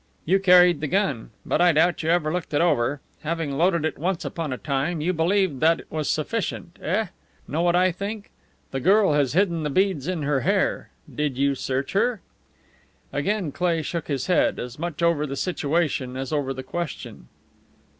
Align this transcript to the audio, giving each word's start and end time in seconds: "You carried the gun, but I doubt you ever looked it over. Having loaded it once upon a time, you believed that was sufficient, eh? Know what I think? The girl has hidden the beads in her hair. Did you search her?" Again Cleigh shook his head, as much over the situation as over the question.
"You 0.25 0.39
carried 0.39 0.81
the 0.81 0.87
gun, 0.87 1.29
but 1.45 1.61
I 1.61 1.73
doubt 1.73 2.01
you 2.01 2.09
ever 2.09 2.33
looked 2.33 2.55
it 2.55 2.59
over. 2.59 3.01
Having 3.21 3.55
loaded 3.55 3.85
it 3.85 3.99
once 3.99 4.25
upon 4.25 4.51
a 4.51 4.57
time, 4.57 4.99
you 4.99 5.13
believed 5.13 5.59
that 5.59 5.81
was 5.91 6.09
sufficient, 6.09 6.79
eh? 6.81 7.09
Know 7.47 7.61
what 7.61 7.75
I 7.75 7.91
think? 7.91 8.31
The 8.71 8.79
girl 8.79 9.13
has 9.13 9.33
hidden 9.33 9.61
the 9.61 9.69
beads 9.69 10.07
in 10.07 10.23
her 10.23 10.39
hair. 10.39 10.89
Did 11.13 11.37
you 11.37 11.53
search 11.53 11.91
her?" 11.93 12.19
Again 13.13 13.51
Cleigh 13.51 13.83
shook 13.83 14.07
his 14.07 14.25
head, 14.25 14.57
as 14.57 14.79
much 14.79 15.03
over 15.03 15.27
the 15.27 15.35
situation 15.35 16.17
as 16.17 16.33
over 16.33 16.51
the 16.51 16.63
question. 16.63 17.27